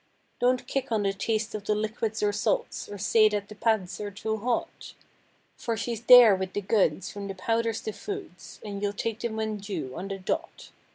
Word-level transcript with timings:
Don't 0.39 0.65
kick 0.65 0.91
on 0.91 1.03
the 1.03 1.13
taste 1.13 1.53
of 1.53 1.65
the 1.65 1.75
liquids 1.75 2.23
or 2.23 2.31
salts 2.33 2.89
Or 2.89 2.97
say 2.97 3.29
that 3.29 3.49
the 3.49 3.53
pads 3.53 4.01
are 4.01 4.09
too 4.09 4.37
hot. 4.37 4.95
For 5.57 5.77
she's 5.77 6.01
there 6.01 6.35
with 6.35 6.53
the 6.53 6.61
goods 6.61 7.11
from 7.11 7.27
the 7.27 7.35
powders 7.35 7.81
to 7.81 7.91
foods 7.91 8.59
And 8.65 8.81
you'll 8.81 8.93
take 8.93 9.19
them 9.19 9.35
when 9.35 9.57
due, 9.57 9.95
on 9.95 10.07
the 10.07 10.17
dot. 10.17 10.71